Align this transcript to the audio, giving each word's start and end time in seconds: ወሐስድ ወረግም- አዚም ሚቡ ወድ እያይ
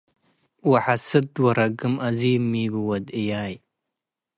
ወሐስድ 0.69 1.29
ወረግም- 1.43 1.95
አዚም 2.07 2.43
ሚቡ 2.51 2.73
ወድ 2.89 3.07
እያይ 3.19 3.53